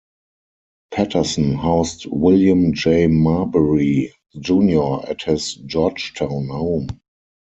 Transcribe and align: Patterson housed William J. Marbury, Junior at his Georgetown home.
Patterson 0.89 1.53
housed 1.53 2.07
William 2.07 2.73
J. 2.73 3.05
Marbury, 3.05 4.11
Junior 4.39 5.07
at 5.07 5.21
his 5.21 5.53
Georgetown 5.53 6.47
home. 6.47 6.87